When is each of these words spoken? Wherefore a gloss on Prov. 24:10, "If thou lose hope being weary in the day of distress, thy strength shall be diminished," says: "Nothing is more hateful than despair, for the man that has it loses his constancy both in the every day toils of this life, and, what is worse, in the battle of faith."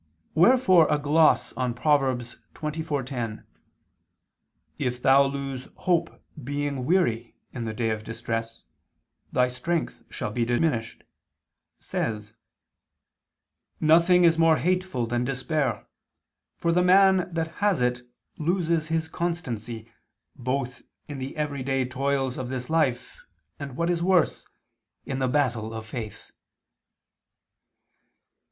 Wherefore 0.33 0.87
a 0.91 0.97
gloss 0.97 1.53
on 1.53 1.75
Prov. 1.75 2.01
24:10, 2.01 3.43
"If 4.79 4.99
thou 4.99 5.25
lose 5.27 5.67
hope 5.75 6.19
being 6.43 6.85
weary 6.85 7.35
in 7.53 7.65
the 7.65 7.73
day 7.75 7.91
of 7.91 8.03
distress, 8.03 8.63
thy 9.31 9.47
strength 9.47 10.03
shall 10.09 10.31
be 10.31 10.43
diminished," 10.43 11.03
says: 11.79 12.33
"Nothing 13.79 14.23
is 14.23 14.39
more 14.39 14.57
hateful 14.57 15.05
than 15.05 15.23
despair, 15.23 15.85
for 16.55 16.71
the 16.71 16.81
man 16.81 17.31
that 17.35 17.49
has 17.57 17.79
it 17.79 18.01
loses 18.39 18.87
his 18.87 19.07
constancy 19.07 19.87
both 20.35 20.81
in 21.07 21.19
the 21.19 21.37
every 21.37 21.61
day 21.61 21.85
toils 21.85 22.39
of 22.39 22.49
this 22.49 22.71
life, 22.71 23.19
and, 23.59 23.77
what 23.77 23.91
is 23.91 24.01
worse, 24.01 24.47
in 25.05 25.19
the 25.19 25.27
battle 25.27 25.75
of 25.75 25.85
faith." 25.85 26.31